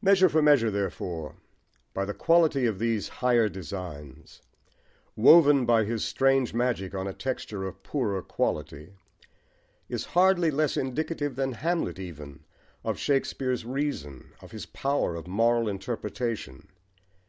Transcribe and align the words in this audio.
Measure 0.00 0.28
for 0.28 0.42
Measure, 0.42 0.72
therefore, 0.72 1.36
by 1.94 2.04
the 2.04 2.12
quality 2.12 2.66
of 2.66 2.80
these 2.80 3.06
higher 3.08 3.48
designs, 3.48 4.42
woven 5.14 5.64
by 5.64 5.84
his 5.84 6.04
strange 6.04 6.52
magic 6.52 6.96
on 6.96 7.06
a 7.06 7.12
texture 7.14 7.64
of 7.64 7.80
poorer 7.84 8.22
quality, 8.22 8.92
is 9.88 10.04
hardly 10.18 10.50
less 10.50 10.76
indicative 10.76 11.36
than 11.36 11.52
Hamlet 11.52 12.00
even, 12.00 12.40
of 12.82 12.98
Shakespeare's 12.98 13.64
reason, 13.64 14.32
of 14.40 14.50
his 14.50 14.66
power 14.66 15.14
of 15.14 15.28
moral 15.28 15.68
interpretation. 15.68 16.66